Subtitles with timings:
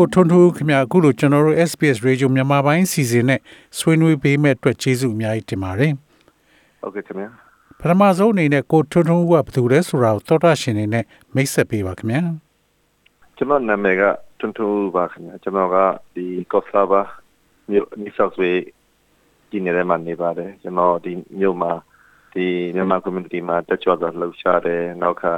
[0.00, 3.40] ကိုထွန်းထူးခင်ဗျာအခုလိုကျွန်တော်တို့ SBS Radio မြန်မာပိုင်းစီစဉ်နဲ့
[3.78, 5.92] ဆွေးနွေးပေးမဲ့အတွက်ကျေးဇူးအများကြီးတင်ပါတယ်
[6.80, 7.28] ဟုတ်ကဲ့ခင်ဗျာ
[7.80, 12.20] ပထမဆုံးအနေနဲ့ကိုထွန်းထွန်းကဘယ်သူလဲဆိုတာကိုသောတာရှင်နေနဲ့မိတ်ဆက်ပေးပါခင်ဗျာ
[13.36, 14.02] ကျွန်တော်နာမည်က
[14.38, 15.76] တွန်ထူပါခင်ဗျာကျွန်တော်က
[16.14, 17.02] ဒီကော့ဆာဘာ
[17.70, 18.50] မြို့နိဆောက်ဆွေ
[19.50, 21.72] ဒီနေရာမှာနေပါတယ်ကျွန်တော်ဒီမြို့မှာ
[22.34, 22.44] ဒီ
[22.74, 25.32] မြန်မာ community မှာတက်ကြွစွာလှုပ်ရှားတယ်နောက်ခါ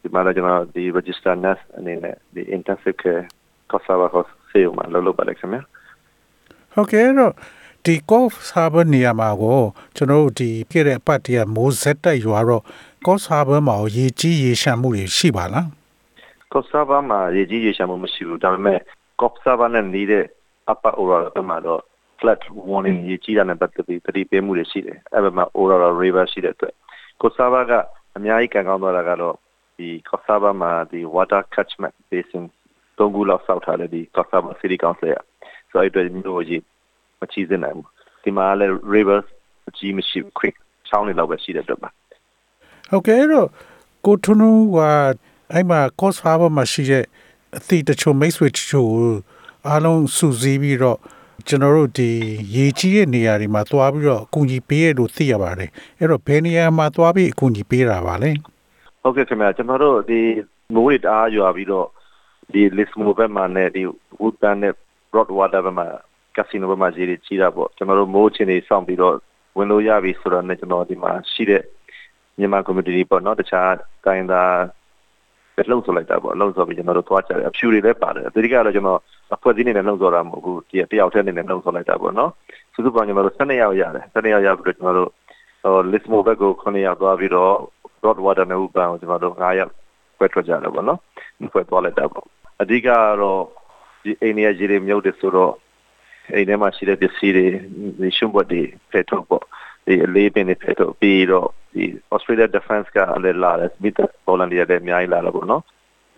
[0.00, 3.24] ဒီမှာလည်းကျွန်တော်ဒီ register nurse အနေနဲ့ဒီ intensive care
[3.70, 5.62] ကော့ဆာဘာ hospital မှာလုပ်လုပ်ပါတယ်ခင်ဗျာ
[6.74, 7.32] ဟုတ်ကဲ့အဲ့တော့
[7.84, 9.60] ဒီကော့ဆာဘနေရာမှာကို
[9.96, 12.62] ကျွန်တော်တို့ဒီပြည့်တဲ့အပတ်တည်းကမိုးဆက်တက်ရွာတော့
[13.06, 15.66] ကော့ဆာဘမှာကိုရေကြီးရေရှမ်းမှုတွေရှိပါလား
[16.52, 18.78] ကော့ဆာဘာမှာရေကြီးရေရှာမှုမရှိဘူးဒါပေမဲ့
[19.20, 20.24] ကော့ဆာဘာနဲ့နေတဲ့
[20.72, 21.80] upper aurora ဘက်မှာတော့
[22.18, 26.74] flat warning ရေကြီးတာနဲ့ပတ်သက်ပြီးတတိပေးမှုတွေရှိတယ်အဲ့ဘက်မှာ aurora river ရှိတဲ့အတွက်
[27.20, 27.72] ကော့ဆာဘာက
[28.16, 29.34] အများကြီးကံကောင်းသွားတာကတော့
[29.76, 32.44] ဒီကော့ဆာဘာမှာဒီ water catchment basin
[33.00, 35.16] တုံးခုလောက်စောက်ထားတဲ့ဒီကော့ဆာဘာ city council ရ
[35.70, 36.62] ဆိုတော့အဲ့အတွက်မြို့ကြီး
[37.20, 37.88] မချီးစင်နိုင်ဘူး
[38.24, 39.20] ဒီမှာလည်း river
[39.68, 40.56] အကြီးမရှိဘူး creek
[40.88, 41.88] ချောင်းတွေလောက်ပဲရှိတဲ့အတွက်ပါ
[42.90, 43.48] ဟုတ်ကဲ့အဲ့တော့
[44.06, 44.78] ကိုထွန်းထွန်းက
[45.52, 47.04] အဲ့မှာကော့ဆာဘမှာရှိတဲ့
[47.56, 49.12] အသည့်တချို့မိတ်ဆွေတချို့ကို
[49.68, 50.98] အားလုံးစုစည်းပြီးတော့
[51.48, 52.10] ကျွန်တော်တို့ဒီ
[52.54, 58.30] ရေကြီးတဲ့နေရာတွေမှာသွားပြီးတော့အကူအညီပေးရလို့သိရပါတယ်အဲ့တော့ဘယ်နေရာမှာသွားပြီးအကူအညီပေးတာပါလဲ
[59.02, 60.20] ဟုတ်ကဲ့ခင်ဗျာကျွန်တော်တို့ဒီ
[60.74, 61.86] မိုးတွေတအားရွာပြီးတော့
[62.52, 63.82] ဒီ Lismo ဘက်မှာနဲ့ဒီ
[64.20, 64.74] Woodburn နဲ့
[65.10, 65.86] Broadwater ဘက်မှာ
[66.36, 69.14] casino ဘက်မှာရေတွေကြီးတာပေါ့ကျွန်တော်တို့မိုးချင်းတွေစောင့်ပြီးတော့
[69.56, 71.62] ဝင်လို့ရပြီဆိုတော့ねကျွန်တော်ဒီမှာရှိတဲ့
[72.38, 73.72] မြန်မာ community ပေါ့နော်တခြား
[74.04, 74.54] တိုင်းသား
[75.56, 79.00] ပဲလှုပ်ဆိုလိုက်တာပေါ့လှုပ်ဆိုပြီးကျွန်တော်တို့သွားကြတယ်အဖြူတွေလည်းပါတယ်အတိတ်ကတော့ကျွန်တော်
[79.34, 82.30] အဖွဲ့အစည်းနေနဲ့လှုပ်ဆိုတာမဟုတ်ဘူးဒီတယောက်တည်းနေနဲ့လှုပ်ဆိုလိုက်တာပေါ့နော်
[82.74, 85.10] စုစုပေါင်းကျွန်တော်တို့12ယောက်ရတယ်12ယောက်ရပြီးတော့ကျွန်တော်တို့
[85.62, 87.54] ဟို Lismo ဘက်ကို9ယောက်သွားပြီးတော့
[88.00, 89.72] Broadwater နဲ့ Woodburn ကိုကျွန်တော်တို့9ယောက်
[90.16, 90.98] ခွဲထွက်ကြတယ်ပေါ့နော်
[91.52, 92.26] ခွဲသွားလိုက်တာပေါ့
[92.60, 92.88] အဓိကက
[93.20, 93.42] တော့
[94.02, 95.54] ဒီအိန္ဒိယရေတွေမြုပ်တယ်ဆိုတော့
[96.34, 97.46] အိမ်ထဲမှာရှိတဲ့ပစ္စည်းတွေ
[98.00, 99.44] ဒီရှုံးဘတ်တွေဖယ်ထုတ်ပေါ့
[99.86, 101.84] ဒီအလေးပင်တွေဖယ်ထုတ်ပြီးတော့ဒီ
[102.14, 105.62] Australia Defense ကလည်းလာတယ်မိသက် volunteer တွေအများကြီးလာတော့ပေါ့နော်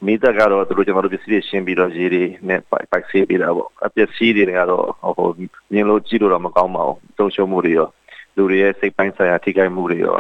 [0.07, 4.87] မိသက်ကတော့သူတို့ကျွန်တော်တို့ပစ္စည်းတွေရှင်းပြီးတော့ရေတွေနဲ့ပိုက်ပိုက်ဆေးပေးတာပေါ့အပစ္စည်းတွေကတော့
[5.17, 5.29] ဟို
[5.73, 7.89] မြင်လို့ကြည့်လို့တော့မကောင်းပါဘူးတုံ့ရှုံမှုတွေရော
[8.37, 10.17] လူတွေရဲ့စိတ်ပိုင်းဆိုင်ရာထိခိုက်မှုတွေရော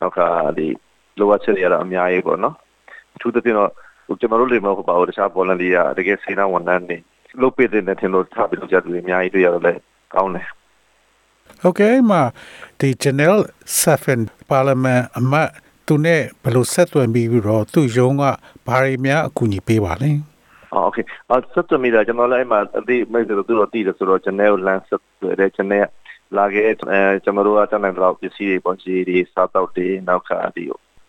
[0.00, 0.26] နောက်ခါ
[0.58, 0.66] ဒီ
[1.18, 2.54] လိုအပ်ချက်တွေကတော့အများကြီးပေါ့နော်
[3.14, 3.70] အထူးသဖြင့်တော့
[4.19, 6.97] ကျွန်တော်တို့တွေမဟုတ်ပါဘူးတခြား volunteer တကယ်စေနာဝန်ထမ်းတွေ
[7.41, 9.73] လုပ်ပေးတဲ့တင်လို့ထားပြီးတော့ကြသူတွေအများကြီးတွေ့ရတော့လဲ
[10.13, 10.47] ကောင်းတယ်
[11.61, 12.21] ဟုတ်ကဲ့မှာ
[12.79, 13.41] ဒီ General
[13.81, 15.49] Safin Parliament အမတ်
[15.87, 18.23] သူနဲ့ဘယ်လိုဆက်သွယ်ပြီးပြီးတော့သူ့ရုံးက
[18.67, 20.11] ဘာတွေများအကူအညီပေးပါလဲ
[20.73, 20.97] အော်โอเค
[21.29, 25.89] အော်ဆက်သွယ်မိတာကျွန်တော်လည်းအဲ့မှာအသေးမိတ်ဆွေတို့သူတို့တည်တယ်ဆိုတော့ကျွန်တော်လမ်းဆက်သွယ်တယ်ကျွန်တော်
[26.37, 26.71] လာခဲ့အဲ
[27.23, 30.63] ကျွန်တော်တို့ကတန်းနိုင်တော့ပစ္စည်းတွေပေါ့ကြီးတွေစားတော့တွေနောက်ခါဒီ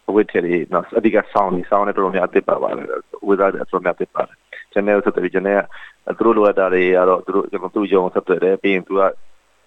[0.10, 2.88] အဝတ်ထည်တွေနော်အဓိကဆောင်းနေဆောင်းနေတော်တော်များအစ်ပါပါတယ်
[3.28, 4.38] ဝေသားတွေတော်တော်များအစ်ပါတယ်
[4.72, 5.64] ကျွန်တော်ဆက်သွယ်ကျွန်တော်
[6.18, 9.02] သူတို့လိုအပ်တာတွေကတော့သူတို့ကျွန်တော်သူ့ရုံဆက်သွယ်တယ်ပြီးရင်သူက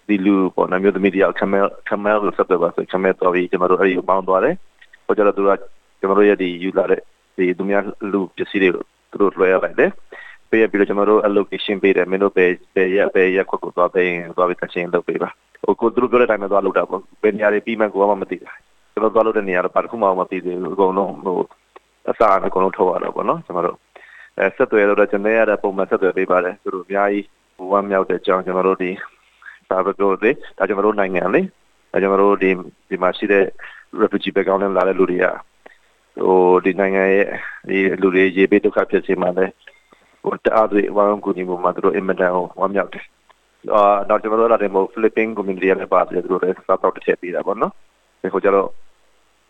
[0.09, 4.55] ဒီလူပေါ့နော်မျိုးသမီးတယောက်ခမဲခမဲကိုဆက်သွယ်ပါဆိုခမဲတော်ပြီးကျွန်တော်တို့အဲ့ဒီပေါင်းသွားတယ်
[5.07, 5.51] ဟိုကျတော့သူက
[6.01, 7.01] ကျွန်တော်တို့ရဲ့ဒီယူလာတဲ့
[7.37, 8.71] ဒီသူများလူပစ္စည်းတွေ
[9.11, 9.91] သူတို့လွှဲရလိုက်တယ်
[10.51, 15.29] ပေးရပြီးတော့ကျွန်တော်တို့ allocation ပေးတယ်မင်းတို့ပဲပဲရပဲရခွက်ကိုသွားပေးရင်သွားပြီးတချင်းလုပ်ပေးပါ
[15.63, 18.53] ဟိုကိုသူတို့ပြောတဲ့အတိုင်းပဲသွားလုပ်တာပေါ့ဘယ်နေရာတွေပြီးမှကိုမှမသိတာ
[18.99, 21.39] ကျွန်တော်သွားလုပ်တဲ့နေရာတော့ဘာတစ်ခုမှမသိသေးဘူးအကုန်လုံးဟို
[22.11, 23.79] အစားအကုန်လုံးထုတ်ရတော့ပေါ့နော်ကျွန်တော်တို့
[24.39, 27.27] အဲဆက်သွယ်တော့ကျွန်တော်ရတဲ့ပုံမှန်ဆက်သွယ်ပေးပါတယ်သူတို့အများကြီး
[27.71, 28.91] ဝမ်းမြောက်တဲ့အကြောင်းကျွန်တော်တို့ဒီ
[29.69, 31.41] စာပကိုလေဒါကျွန်တော်တို့နိုင်ငံလေ
[31.93, 32.51] ဒါကျွန်တော်တို့ဒီ
[32.89, 33.45] ဒီမှာရှိတဲ့
[34.01, 35.27] refugee background နဲ့လာတဲ့လူတွေက
[36.25, 37.27] ဟိုဒီနိုင်ငံရဲ့
[37.69, 39.53] ဒီလူတွေရေပေးဒုက္ခဖြစ်စေမှလည်း
[40.23, 43.05] ဟိုတအားတွေဝမ်းကူညီမှုမှာသူတို့အင်မတန်ဟိုဝမ်းမြောက်တယ်
[43.75, 47.73] အာတော့ကျွန်တော်တို့လာတဲ့မို့ Philippine community ရဲ့ပါတယ်သူတို့လည်းစားတော့တစ်ချက်ပေးတာပေါ့နော်
[48.23, 48.69] ဒီကိုကျတော့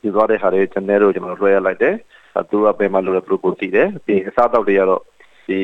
[0.00, 1.94] ဒီသွားတဲ့ဟာတွေကျွန်တော်တို့ကျွန်တော်လွှဲရလိုက်တယ်
[2.50, 5.02] သူကပဲမှလို့လည်းသူတို့ကိုတည်တယ်ပြီးအစားတော့တွေကတော့
[5.48, 5.58] ဒီ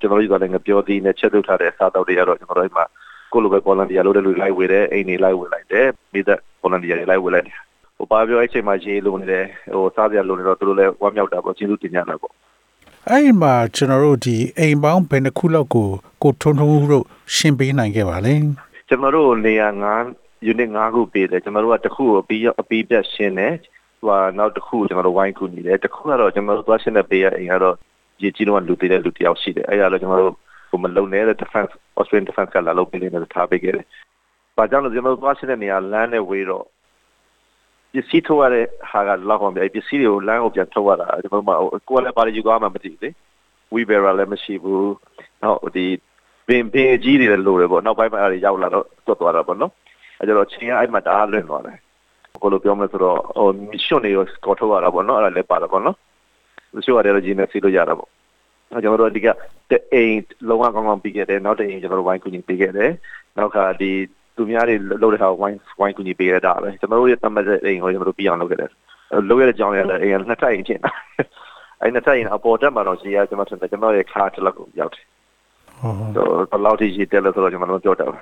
[0.00, 2.84] ကျွန်တော်တို့ကလည်းငပြောသည်နဲ့ချက်ထုတ်ထားတဲ့အစားတော့တွေကတော့ကျွန်တော်တို့မှာ
[3.32, 7.58] ကိုလိုပဲ volunteer လုပ်တဲ့လူလိုက်ဝေတယ်အိမ်နေလိုက်ဝေလိုက်တယ်မိသက် volunteer တွေလိုက်ဝေလိုက်တယ်
[7.96, 9.44] ဟိုပါပြောအဲ့ချိန်မှာရေးလို့နေတယ်
[9.74, 12.32] ဟိုစားစရာလို့နေတော့သူတို့လည်းဝမ်းမြောက်တာပေါ့ကျေးဇူးတင်ကြတာပေါ့
[13.08, 15.88] အဲ့ဒီမှာကျွန်တော်တို့ဒီအိမ်ပေါင်းဘယ်နှခုလောက်ကို
[16.22, 17.04] ကိုထွန်းထွန်းတို့
[17.36, 18.34] ရှင်းပေးနိုင်ခဲ့ပါလဲ
[18.88, 19.68] ကျွန်တော်တို့နေရာ
[20.08, 23.54] 9 unit 5ခုပေးတယ်ကျွန်တော်တို့ကတစ်ခုကိုအပြီးအပြီးပြတ်ရှင်းတယ်
[24.06, 27.76] ဟိုနောက်တစ်ခုကျွန်တော်တို့ဝိုင်းကူနေတယ်တစ်ခုကတော့ကျွန်တော်တို့သွားရှင်းတဲ့ပေးရအိမ်ကတော့
[28.22, 30.34] ရေကြီးတော့လူသေးတဲ့လူတယောက်ရှိတယ်အဲ့ဒါတော့ကျွန်တော်တို့
[30.70, 33.84] ဟိုမလုံနေတဲ့ defense Australian defense ကလာလုပ်ပေးနေတဲ့ထားပေးခဲ့တယ်။
[34.56, 36.64] ဘာကြောင့်လဲကျွန်တော်တို့သွားရှိတဲ့နေရာလမ်းနဲ့ဝေးတော့
[37.92, 43.10] ပစ္စည်းထုတ်ရတဲ့ဟာကလောက်အောင်ပြပစ္စည်းတွေကိုလမ်းကိုပြန်ထုတ်ရတာကျွန်တော်တို့ကိုယ်လည်းပါလေယူသွားမှမသိဘူးလေ။
[43.74, 44.84] we bearer လည်းမရှိဘူး။
[45.42, 45.86] နောက်ဒီ
[46.46, 49.72] ပင်ပင်အကြီးတွေလည်းလိုတယ်ပေါ့နောက်ပိုင်းမှာအဲ့ဒါရောက်လာတော့တွတ်သွားတာပေါ့နော်။
[50.18, 51.78] အဲကြတော့ချင်းအဲ့မှာတအားလွင့်သွားတယ်။
[52.42, 55.96] ကိုလိုပြောမလဲဆိုတော့ဟို mission တွေကိုကောထုတ်ရတာပေါ့နော်အဲ့ဒါလည်းပါတာပေါ့နော်။
[56.74, 58.08] မရှိရတယ်တော့ဂျင်းနဲ့စီလို့ရတာပေါ့။
[58.72, 59.28] အဲကျွန်တော်တို့အဓိက
[59.70, 60.18] တဲ့အိမ်
[60.48, 62.90] လုံးဝကောင်းကောင်းပြီးခဲ့တယ်နောက်တဲ့အိမ်ကျွန်တော်တို့ဝိုင်းကူညီပေးခဲ့တယ်
[63.36, 63.90] နောက်ခါဒီ
[64.36, 68.70] သူများတွေလုပ်တဲ့ဟာဝိုင်းဝိုင်းကူညီပေးရတာပဲကျွန်တော်တို့ရဲ့တမတ်တဲ့အိမ်ကိုကျွန်တော်တို့ပြအောင်လုပ်ခဲ့တယ်
[69.28, 70.82] လုပ်ရတဲ့ကြောင်းရတဲ့အိမ်ကနှစ်ထပ်အိမ်ချင်း
[71.80, 75.04] အဲ့နှစ်ထပ်အိမ်အပေါ်တက်မှာတော့ရှိရကျွန်တော်ထင်တယ်ကျွန်တော်ရဲ့ခါတစ်လောက်ကိုရောက်တယ်
[75.80, 78.20] ဟုတ်တော့ဘယ်လောက်ထိရှိတယ်လဲဆိုတော့ကျွန်တော်တို့ပြောတာပါ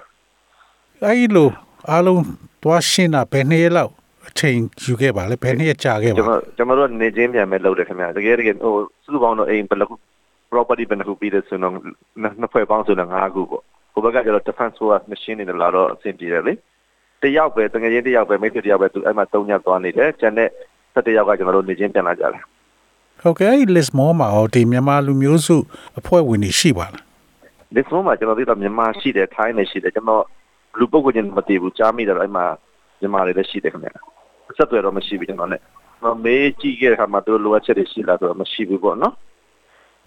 [1.03, 1.49] အဲ့ဒီလို
[1.91, 2.23] အားလုံး
[2.63, 3.93] သွားရှင်းတာဘယ်နှစ်ရက်လောက်
[4.28, 8.73] အချိန်ယူခဲ့ပါလဲဘယ်နှစ်ရက်ကြာခဲ့ပါကျွန်တော်ကျွန်တော်တို့နေချင်းပြန်မဲ့လုပ်တယ်ခင်ဗျာတကယ်တကယ်ဟို
[9.05, 9.93] စုစုပေါင်းတော့အိမ်ဘယ်လောက်
[10.52, 11.73] property ဘယ်နှခုပြီးတယ်ဆိုတော့
[12.40, 13.62] နှစ်ဖွဲ့ပေါင်းဆိုတော့၅ခုပေါ့
[13.93, 16.52] ဟိုဘက်ကကျတော့ defense force machine တွေလာတော့အဆင်ပြေတယ်လေ
[17.23, 20.49] တယောက်ပဲတကယ်ချင်းတယောက်ပဲမိတ်ဆွေတယောက်ပဲသူအဲ့မှာ၃ညသွားနေတယ်ကျန်တဲ့
[20.94, 22.43] ၁၁ယောက်ကကျွန်တော်တို့နေချင်းပြန်လာကြတယ်
[23.22, 25.56] ဟုတ်ကဲ့အဲ့ဒီ list မောမှာဟောဒီမြန်မာလူမျိုးစု
[25.99, 27.02] အဖွဲ့ဝင်တွေရှိပါလား
[27.75, 30.25] ဒီဆုံးမှာကျွန်တော်တို့ကမြန်မာရှိတယ်ထိုင်းနေရှိတယ်ကျွန်တော်
[30.79, 32.44] လူပုဂ္ဂိုလ်ချင်းမတည်ဘူးကြားမိတယ်အဲ့မှာ
[33.00, 33.93] မြန်မာတွေလည်းရှိတယ်ခင်ဗျာ
[34.56, 35.64] ဆက်သွယ်တော့မရှိဘူးကျွန်တော်လည်း
[36.02, 39.14] မမေးကြည့်ခဲ့တဲ့အခါမှာသူတို့လိုအပ်ချက်တွေရှိလားဆိုတော့မရှိဘူးပေါ့နော်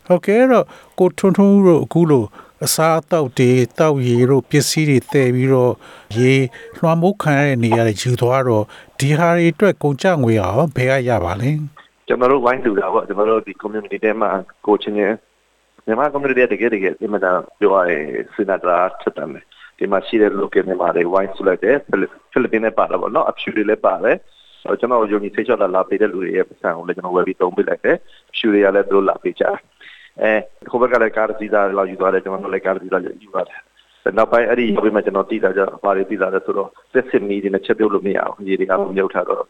[0.06, 0.66] ဟုတ်ကဲ့အဲ့တော့
[1.00, 2.26] ကိုထွန်းထွန်းတို့အခုလို
[2.66, 5.74] အစားအသောက်တွေတောက်ရည်တို့ပစ္စည်းတွေတည်ပြီးတော့
[6.18, 6.34] ရေ
[6.78, 8.64] လွှမ်းမိုးခံရတဲ့နေရာတွေယူသွားတော့
[9.00, 11.52] ဒီဟာတွေအတွက်ကုန်ကြငွေရောဘယ်ကရပါလဲ
[12.08, 14.30] ကျွန်တော်တို့ဝိုင်းတူတာပေါ့ကျွန်တော်တို့ဒီ community ထဲမှာ
[14.66, 15.16] ကိုချင်းချင်း
[15.86, 17.20] မြန်မာ community တကယ်တကယ်ဒီမှာ
[17.60, 18.04] ပြောရရင်
[18.34, 18.56] စင်တာ
[19.02, 19.30] ချက်တယ်
[19.80, 21.96] ဒီမှာရှိတဲ့ local မြန်မာတွေဝိုင်းဆူလိုက်တယ်ဖိ
[22.44, 24.18] လစ်ပင်းနဲ့ပါတာပေါ့နော်အဖြူတွေလည်းပါတယ်
[24.80, 27.98] ကျွန်တော်ယုံကြည်စိတ်ချလာလာပေးတဲ့လူတွေရဲ့ပတ်စံကိုလည်းကျွန်တော်ဝယ်ပြီးသုံးပေးလိုက်တယ်
[28.36, 29.44] ဖြူတွေကလည်းသူတို့လာပေးကြ
[30.22, 30.32] အဲ
[30.70, 33.60] ခိုးဘက်ကလည်းကားစီးသားလောက်ယူသွားတယ်ကျွန်တော်လည်းကားစီးသားယူသွားတယ်
[34.18, 39.44] နောက်ပိုင်းအဲ့ဒီရောက်ပြီးမှကျွန်တော်တည်တာကြဘာတွေတည်တာလဲဆိုတော့စစ်စစ်မီဒီနဲ့ချက်ပြုတ်လို့မရအောင်ရေတွေကမြုပ်ထားတော့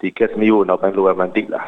[0.00, 1.62] ဒီ case me ကိုနောက်ပိုင်းလိုအပ်မှန်တည်လာ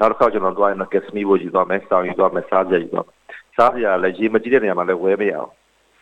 [0.00, 3.16] နောက်တစ်ခါကျွန်တော်တွားရင် case me ကိုယူသွားမယ်စောင်းယူသွားမယ်စားကြယူသွားမယ်
[3.56, 5.50] စားကြလည်းရေမကြည့်တဲ့နေရာမှာလည်းဝဲမရအောင်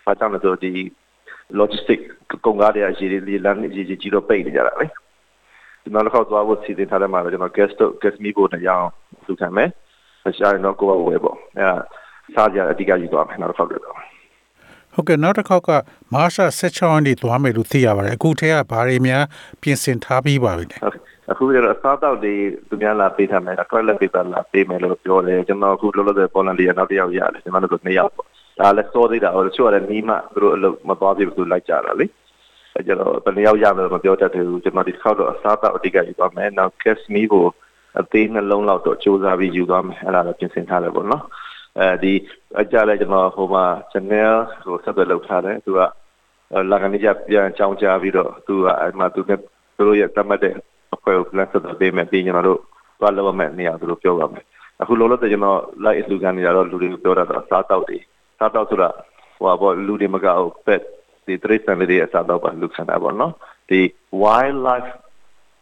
[0.04, 0.72] ဘာကြောင့်လဲဆိုတော့ဒီ
[1.60, 2.00] logistic
[2.44, 4.86] ကုန်ကားတွေကရေတွေလမ်းရေကြီးတော့ပိတ်နေကြတာလေ
[5.82, 8.86] ဒီနောက်တစ်ခါသွားဖို့စီစဉ်ထားတဲ့မှာကျွန်တော် guest guest me ကိုနဲ့ရအောင်
[9.26, 9.70] သူခံမယ်
[10.38, 11.68] ရှာရင်တော့ကိုယ်ကဝယ်ပေါ့အဲ
[12.34, 13.96] စားကြအဓိကယူသွားမယ်နောက်တစ်ခါတော့
[14.94, 15.70] ဟုတ်ကဲ့နောက်တစ်ခေါက်က
[16.14, 19.22] မာရှာ16ရက်နေ့သွားမယ်လို့သိရပါတယ်အခုထဲကဘာတွေများ
[19.62, 20.78] ပြင်ဆင်ထားပြီးပါပြီလဲ
[21.32, 22.34] အခုကျတော့အစားတောက်တွေ
[22.68, 28.28] သူများလာပေးထားမယ်အကွက်လက်ပေးတာလာပေးမယ်လို့ပြောတယ်ကျွန်တော်အခုလောလောဆယ်ပေါ်လန်လီယာနောက်တစ်ယောက်ရတယ်ကျွန်တော်တို့နှစ်ယောက်ပေါ့
[28.58, 32.06] ဒါလည်းစောသေးတာဟိုတချို့ကလည်းနီးမှသူတို့အလုပ်မသွားသေးဘူးသူလိုက်ကြတာလေ
[32.74, 37.46] အဲကျတော့ဘယ်နှစ်ယောက်ရမယ်လို့မပြောတတ်သေးဘူးကျွန်တော်ဒီတစ်ခေါက်တော့အစားတောက်အဓိကယူသွားမယ်နောက် cash me ကို
[38.00, 41.24] အသေးနှလုံးလောက်တော့စူးစမ်းပြီးယူသွားမယ်အဲ့ဒါတော့ပြင်ဆင်ထားတယ်ပေါ့နော်
[41.78, 42.12] အဲဒီ
[42.60, 44.34] အကြလဲကျွန်တော်ဟိုမှာ channel
[44.66, 45.80] ကိုဆက်သွယ်လုပ်ထားတယ်သူက
[46.70, 49.38] လာကနေကြပြန်ချောင်းချပြီးတော့သူကအဲ့မှာသူနဲ့
[49.76, 50.54] သူတို့ရဲ့တတ်မှတ်တဲ့
[50.94, 52.60] အဖွဲ့ကို plan ဆက်သွယ်ပေးမယ်ပြီးကျွန်တော်တို့
[53.00, 54.44] သွားလုပ်မယ်နေရာသူတို့ပြောပါမယ်
[54.82, 57.98] အခုလောလောဆယ်ကျွန်တော် live အလူကန်နေရတော့လူတွေကိုပြောတာတော့စားတောက်တွေ
[58.38, 58.88] စားတောက်ဆိုတာ
[59.38, 60.82] ဟိုပါပေါ့လူတွေမကောက် pet
[61.26, 63.32] ဒီ trade family တွေအစားတော့ပါလူခံတာပေါ့နော်
[63.68, 63.80] ဒီ
[64.22, 64.90] wildlife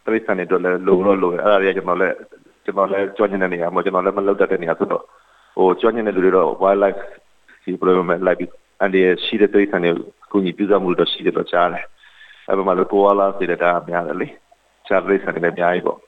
[0.05, 2.15] trade family တို့လည်းလုံလို့လို့အဲ့ဒါတွေကကျွန်တော်လည်း
[2.65, 5.03] ကျွန်တော်လည်းကြွနေတဲ့နေရာမှာကျွန်တော်လည်းမလုပ်တတ်တဲ့နေရာဆိုတော့
[5.57, 7.01] ဟိုကြွနေတဲ့လူတွေတော့ wildlife
[7.63, 9.91] ဒီ problem လိုက်ပြီးအန်ဒီရှိတဲ့ trade family
[10.31, 11.85] ကိုညီပြုစုမှုတော့ရှိတယ်တော့ကြားတယ်
[12.47, 14.27] အဲ့မှာလို့ koala တွေတာများတယ်လေ
[14.87, 15.99] ချာ trade family လည်းအများကြီးပေါ့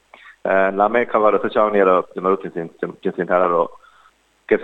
[0.48, 2.66] အဲလာမယ့်ခါကတော့ဆက်ချောင်းနေတော့ကျွန်တော်တို့ပြင်ဆင်
[3.02, 3.70] ပြင်ဆင်ထားတော့ get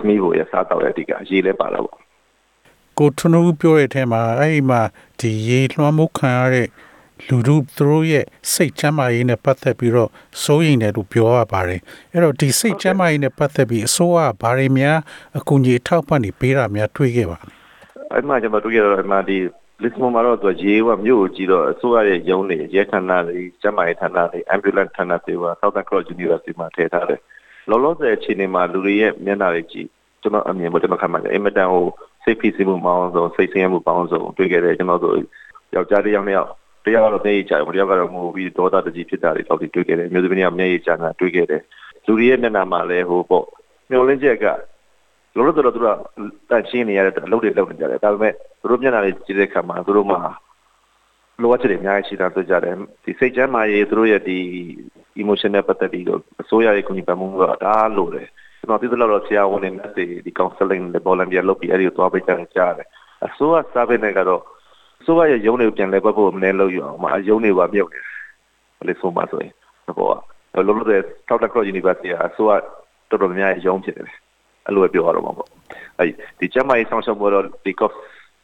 [0.06, 1.98] me ကိုရစားတော့တဲ့အတိကအရေးလဲပါတော့ပေါ့
[2.98, 4.80] ကိုထွန်းထွန်းပြောတဲ့အထဲမှာအဲ့ဒီမှာ
[5.20, 6.68] ဒီရေလွှမ်းမိုးခံရတဲ့
[7.28, 10.10] လူတို့သူတို့ရဲ့စိတ်ချမ်းသာရေးနဲ့ပတ်သက်ပြီးတော့
[10.42, 11.80] စိုးရိမ်တယ်လို့ပြောရပါတယ်
[12.12, 14.98] အဲ့တော့ဒီစိတ်ချမ်းသာရေးနဲ့ပတ်သက်ပြီးအစိုးရကဘာတွေများ
[15.38, 17.52] အကူအညီအထောက်ပံ့တွေပေးတာများတွေ့ခဲ့ပါလဲ
[18.12, 19.38] အဲ့မှာကျွန်တော်တွေ့ရတော့အဲ့မှာဒီ
[19.82, 27.20] list မှာတော့သူရေဝမြို့ကိုကြည့်တော့အစိုးရရဲ့ရုံးတွေရဲဌာနတွေကျန်းမာရေးဌာနတွေ ambulance ဌာနတွေက Southern Cross University မှာထည့်ထားတယ်
[27.70, 29.88] လောလောဆယ်အခြေအနေမှာလူတွေရဲ့မျက်နှာတွေကြည့်
[30.22, 31.84] ကျွန်တော်အမြင်ပေါ်ကျွန်တော်ခံမှတယ်အင်မတန်ဟို
[32.24, 35.16] စိတ်ဖိစီးမှုပေါင်းစုံစိတ်ဆင်းရဲမှုပေါင်းစုံတွေ့ခဲ့တယ်ကျွန်တော်တို့
[35.74, 36.50] ယောက်ျားတစ်ယောက်နှစ်ယောက်
[36.84, 41.62] တယောက်ကတော့မျက်ရည်ကျတယ်တယောက်ကတော့ငိုပြီးဒေါသတကြီးဖြစ်တာတွေတော့တွေ့ခဲ့တယ်မျိုးသမီးကမျက်ရည်ကျတာတွေ့ခဲ့တယ်
[42.06, 43.46] လူတွေရဲ့မျက်နှာမှာလည်းဟိုပေါ့
[43.90, 44.46] မျောလင်းချက်က
[45.36, 45.86] လောလောဆယ်တော့သူက
[46.50, 50.20] တန်ရှင်းနေရတဲ့အလုပ်တွေလုပ်နေကြတယ်ဒါပေမဲ့သူတို့မျက်နှာတွေကြည့်တဲ့အခါမှာသူတို့မှာ
[51.40, 52.74] လိုအပ်ချက်တွေအများကြီးရှိတာတွေ့ကြတယ်
[53.04, 54.38] ဒီစိတ်ချမ်းသာရေးသူတို့ရဲ့ဒီ
[55.22, 58.28] emotion နဲ့ပတ်သက်ပြီးတော့အစိုးရရဲ့ကူညီပံ့ပိုးမှုကဒါလိုတယ်
[58.58, 62.88] ကျွန်တော်သိသလောက်တော့ဆရာဝန်တွေနဲ့ဒီ counseling နဲ့ volunteer လုပ်ပြီးအဲ့ဒီကိုသွားပေးကြတယ်ကြားတယ်
[63.26, 64.42] အစိုးရ service နဲ့ကတော့
[65.00, 68.06] အစိုးရရဲ့ရုံးတွေကိုပြန်လဲပတ်ဖို့မနေလို့ရအောင်မအရုံးတွေကမြုပ်နေတယ်
[68.78, 69.52] ဘယ်လိုဆိုမှဆိုရင်
[69.98, 70.06] ဘော
[70.54, 72.52] ကလောလောဆယ် Southern Cross University ကအစိုးရ
[73.10, 74.08] တော်တော်များများရုံးဖြစ်တယ်
[74.66, 75.48] အဲ့လိုပဲပြောရတော့မှာပေါ့
[75.98, 76.06] အဲ
[76.38, 77.96] ဒီကျမကြီးဆောင်ရှောက်ပေါ်တော့ဒီ cough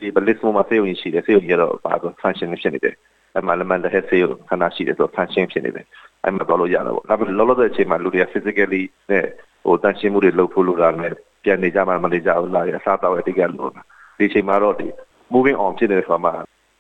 [0.03, 2.95] ဒီ balance မှာဆေးရုံရှိတယ်ဆေးရုံကြီးတော့ပါတော့ function ဖြစ်နေတယ်
[3.35, 5.87] အဲ့မှာလည်းမန်တဲ့ဆေးရုံခဏရှိတယ်ဆိုတော့ function ဖြစ်နေတယ်
[6.25, 9.25] အဲ့မှာတော့လို့ရတာပေါ့ဒါပေမဲ့လောလောဆယ်အချိန်မှာလူတွေက physically နဲ့
[9.65, 11.13] ဟိုတန်ရှင်းမှုတွေလုပ်ဖို့လိုတာနဲ့
[11.45, 13.71] ပြန်နေကြမှမနေကြဘူးလားအစားတောက်ရတိကလို့
[14.19, 14.87] ဒီအချိန်မှာတော့ဒီ
[15.33, 16.33] moving on ဖြစ်နေတဲ့ခါမှာ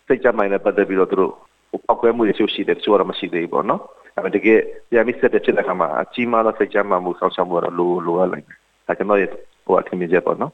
[0.07, 1.33] စိတ်ကြမိုင်းနဲ့ပတ်သက်ပြီးတော့သူတို့
[1.71, 3.81] ဟိုပောက်ကွဲမှုတွေရှိရှိတယ်တချို့တော့မရှိသေးဘူးပေါ့နော်
[4.15, 4.61] အဲ့ဒါတကယ်
[4.91, 9.31] ပြန်ပြီးဆက်တဲ့ဖြစ်တဲ့ခါမှာအကြီးမားသောစိတ်ကြမ်းမှုဆောက်ရှောက်မှုတော့လိုလိုရလိုက်တယ်ဒါကျွန်တော်ရဲ့
[9.67, 10.53] ဟိုအထင်မြင်ချက်ပေါ့နော်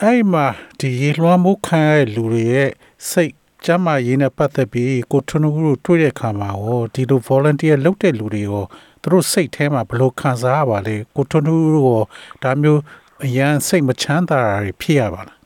[0.00, 0.46] အဲ့မှာ
[0.80, 2.70] ဒီရေလွှမ်းမှုခံရတဲ့လူတွေရဲ့
[3.10, 3.34] စိတ်
[3.64, 8.64] ကျမ်းမာရေးနဲ့ပတ်သက်ပြီးကိုထွန်းဦးတို့တွေ့တဲ့ခါမှာရောဒီလို volunteer လုပ်တဲ့လူတွေရော
[9.02, 12.02] သူတို့စိတ်ထဲမှာဘယ်လိုခံစားရပါလဲကိုထွန်းဦးတို့ရော
[12.42, 12.80] ဒါမျိုး
[13.24, 15.38] အရန်စိတ်မချမ်းသာတာတွေဖြစ်ရပါလား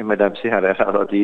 [0.00, 1.22] အမဒမ်စီဟာရတာတော့ဒီ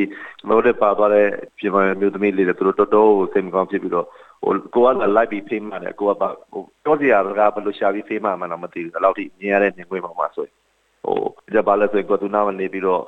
[0.49, 4.07] မိုးတဲ့ပါသွားတဲ့ပြင်မမျိုးသမီးလေးတွေသူတို့တော်တော်စိတ်မကောင်းဖြစ်ပြီးတော့
[4.43, 4.87] ဟိုကိုက
[5.17, 10.62] လိုက်ပြီးဖေးမှတယ်ကိုကပါဟိုပြောစရာကဘယ်လိုရှာပြီးဖေးမှမှန်းတော့မသိဘူးအဲ့လောက်ထိမြင်ရတဲ့နေခွေးမှာမှဆိုရင်
[11.05, 11.19] ဟို
[11.55, 13.03] ကြပါလဲဆိုရင်ကိုသူနာမနေပြီးတော့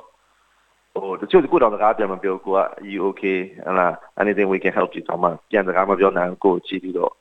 [0.93, 2.59] ဟိုတချို့ကိုတော့စကားပြန်မပြောကိုက
[2.91, 3.37] you okay
[3.67, 3.87] ဟလာ
[4.21, 7.11] anything we can help you တော့မှပြန်စကားမပြောနိုင်ကိုကြည့်ပြီးတော့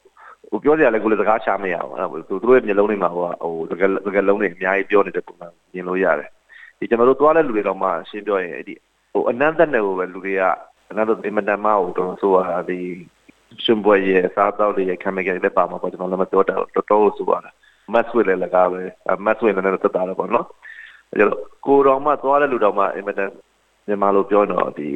[0.50, 6.30] ဟိုပြောစရာလည်းကိုလည်းစကားချမရအောင်အဲ့သူတို့ရဲ့မျိုးလုံးတွေမှာဟိုဟိုစကားစကားလုံးတွေအများကြီးပြောနေတဲ့ပုံစံမြင်လို့ရတယ်
[6.78, 8.74] ဒီကျွန်တော်တို့သွားတဲ့လူတွေတော့မှရှင်းပြောရင်အဲ့ဒီ
[9.12, 10.42] ဟိုအနန္တနဲ့ဟိုပဲလူတွေက
[10.90, 12.78] အနန္တအင်မတန်မှဟိုတော့ဆိုတာဒီ
[13.64, 17.54] ရှင်ဘွယ်ရဲ့စားတော့တွေရဲ့ chemical တွေပါမှာပေါ့ကျွန်တော်လည်းမပြောတော့တော်တော်ဆိုပါလား
[17.92, 18.80] မတ်ဆွေလည်းလကားပဲ
[19.24, 20.46] မတ်ဆွေလည်းလည်းတက်တာတော့ပေါ့နော်
[21.10, 23.30] အဲ့တော့ကိုတော်မှသွားတဲ့လူတော်မှအင်မတန်
[23.86, 24.86] မြန်မာလိုပြောတော့ဒီ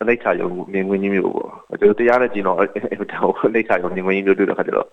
[0.00, 1.50] အနိဋ္ဌာယုံမြင်ကွင်းကြီးမျိုးပေါ့
[1.80, 4.88] ကျွန်တော်တရားနဲ့ကြည့်တော့အင်မတန်ဟိုအနိဋ္ဌာယုံမြင်ကွင်းကြီးမျိုးတွေ့တဲ့ခါကျတော့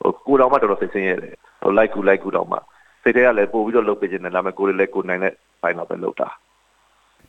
[0.00, 2.58] ဟိုကိုတော်မှတော်တော်စိတ်ဆင်းရဲတယ်ဟိုလိုက်ကူလိုက်ကူတော့မှ
[3.02, 6.28] စိတ်ထဲကလည်းပို့ပြီးတော့လုပ်ပေးခြင်းနဲ့ဒါပေမဲ့ကိုယ်လည်းကိုယ်နိုင်တဲ့ဘိုင်းတော့ပဲလုပ်တာ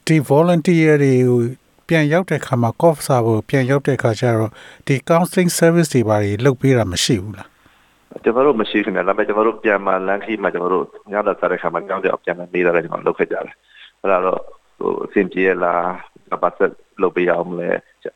[0.08, 1.40] ဒီ volunteer တွေကို
[1.88, 4.52] ပြန်ရောက်တဲ့ခါမှာ cough စာဖို့ပြန်ရောက်တဲ့ခါကျတော့
[4.88, 7.50] ဒီ counseling service တွေဘာတွေလုပ်ပေးတာမရှိဘူးလား
[8.24, 13.56] ကျွန်တော်တို့မရှိခင်ဗျာဒါပေမဲ့ကျွန်တော်တို့ပြန်มาလမ်းခီးမှာကျွန်တော်တို့ညတော့စားတဲ့ခါမှာကြောင်းကြောင်ပြန်လာနေတယ်ကျွန်တော်လုပ်ခဲ့ကြတယ်
[14.02, 14.42] အဲ့ဒါတော့
[14.80, 15.84] ဟိုအဆင်ပြေလား
[16.44, 17.70] ဘာသက်လုပ်ပေးအောင်လဲ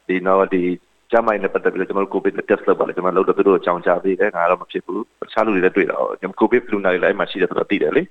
[0.07, 0.63] ဒီတော့ဒီ
[1.11, 8.03] ကျမိုင်းနဲ့ပတ်သက်ပြီးတော့ကျွန်တော်တို့ covid test လုပ်ပါလေကျွန်တော်လုပ်တော့သူတို့အကြောင်းကြားပေးတယ်ငါတော့မဖြစ်ဘူးတခြားလူတွေလည်းတွေ့တော့ကျွန်တော် covid လူနာတွေလည်းအဲ့မှာရှိတယ်ဆိုတော့သိတယ်လေ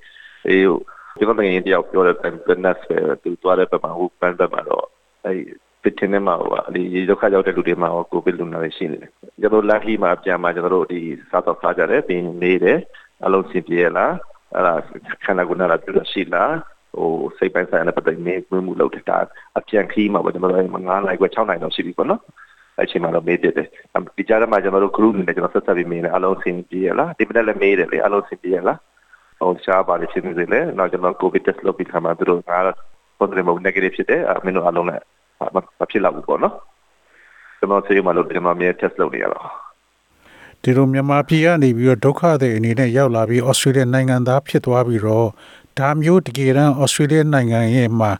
[0.48, 0.78] အေးဟို
[1.18, 4.84] ကျွန်တော်တကယ်တယောက်ပြောတဲ့ business ပဲသူသွားတဲ့ဘက်မှာဟိုဘန်ဘက်မှာတော့
[5.24, 5.38] အဲ့
[5.82, 9.12] ပစ်တင်နေမှာဟိုဒီရေဒုက္ခရောက်တဲ့လူတွေမှာဟိုကိုဗစ်လူနာတွေရှိနေတယ်
[9.42, 12.78] ကျွန်တော်လက်ဟီမှာပြန်มาကျွန်တော်တို့ဒီစားတော့စားကြတယ်ပြီးနေတယ်
[13.24, 14.14] အလုံးစင်ပြေလား
[14.54, 14.74] အဲ့ဒါ
[15.24, 16.52] ခန္ဓာကိုယ်နာပြည့်ရှိလား
[16.96, 17.08] ဟို
[17.38, 19.18] စိတ်ပိုင်းဆိုင်ရာနဲ့ပတ်သက်နေဝင်မှုလုပ်တဲ့ဒါ
[19.58, 22.20] အပြန်ခီးမှာပေါ့ကျွန်တော်တို့9နိုင်ခွဲ6နိုင်တော့ရှိပြီပေါ့နော်
[22.78, 23.54] အဲ့ချိန်မှာတော့မေးတယ်
[24.16, 28.78] ဒီကြားထဲမှာကျွန်တော်တို့ group နဲ့ကျွန်တော်ဆက်ဆက်ပြီးမေးတယ်အလုံးစင်ပြေလားဒီမနေ့လည်းမေးတယ်လေအလုံးစင်ပြေလား
[29.38, 32.76] ဟိုရှားပါလိဖြစ်နေလေနောက်ကျွန်တော် covid test လုပ်ပြီးခါမှာသူတို့ငါတော့
[33.18, 35.00] positive မဟုတ် negative ဖြစ်တယ်အမင်းတို့အလုံးနဲ့
[35.54, 35.56] မ
[35.90, 36.54] ဖြစ်တော့ဘူးပေါ့နော်
[37.62, 39.46] ကျွန်တော်ဆေးရုံမှာလို့ကျွန်တော်အမြဲ test လုပ်နေရတော့
[40.62, 45.28] ဒီလိုမြန်မာပြည်ကနေပြီးတော့ဒုက္ခတွေအနေနဲ့ရောက်လာပြီးဩစတြေးလျနိုင်ငံသားဖြစ်သွားပြီးတော့
[45.78, 48.10] ဒါမျိုးတကယ်တမ်းဩစတြေးလျနိုင်ငံရဲ့မှာ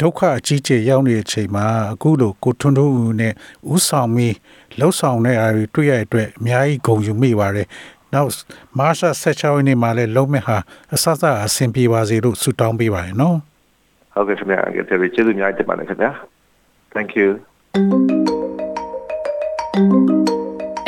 [0.00, 3.32] ဒုက္ခအကြီးကျယ်ရောက်နေတဲ့အချိန်မှာအခုလိုကိုထွန်းထွန်းဦးနဲ့
[3.74, 4.36] ဥဆောင်ပြီး
[4.78, 7.66] လှုပ်ဆောင်တဲ့အားတွေတွေ့ရတဲ့အတွက်အများကြီးဂုဏ်ယူမိပါတယ်။
[8.14, 8.30] နောက်
[8.78, 10.56] မာရှာ16ရက်နေ့မှာလည်းလုံးမဲ့ဟာ
[10.94, 13.36] အဆအဆအဆင်ပြေပါစေလို့ဆုတောင်းပေးပါတယ်နော်။
[14.14, 16.10] ဟုတ်ကဲ့ခင်ဗျာကျေးဇူးကျေးဇူးအများကြီးတင်ပါတယ်ခင်ဗျာ
[16.94, 17.28] Thank you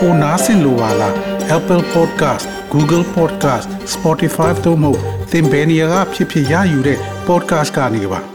[0.00, 1.14] ပိုနားဆင်လိုပါလား
[1.56, 4.92] Apple Podcast Google Podcast Spotify တို့မှာ
[5.30, 8.29] သင်ပင်ရာဖြစ်ဖြစ်ရယူတဲ့ podcast ကနေပါ